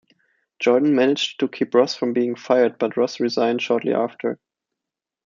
Jordan 0.59 0.95
managed 0.95 1.39
to 1.39 1.47
keep 1.47 1.75
Ross 1.75 1.93
from 1.93 2.11
being 2.11 2.33
fired, 2.35 2.79
but 2.79 2.97
Ross 2.97 3.19
resigned 3.19 3.61
shortly 3.61 3.93
after. 3.93 4.39